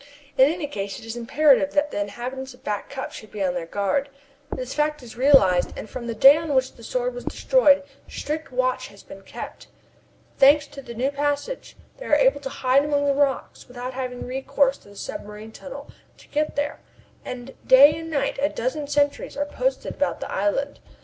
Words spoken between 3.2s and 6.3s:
be on their guard. This fact is realized, and, from the